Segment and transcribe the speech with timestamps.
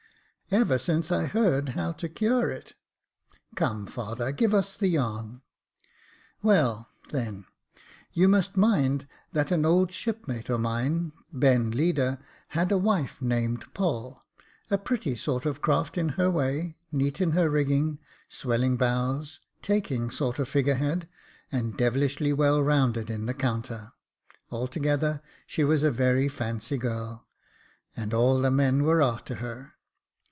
[0.61, 2.73] "Ever since I heard how to cure it.
[3.55, 5.43] Come, father, give us the yarn."
[6.43, 7.45] "Well, then,
[8.11, 12.19] you must mind that an old shipmate o' mine, Ben Leader,
[12.49, 14.21] had a wife named Poll—
[14.69, 20.11] a pretty sort of craft in her way— neat in her rigging, swelling bows, taking
[20.11, 21.07] sort of figure head,
[21.49, 23.93] and devilish well rounded in the counter;
[24.49, 27.25] altogether, she was a very fancy girl,
[27.95, 29.75] and all the men were a'ter her.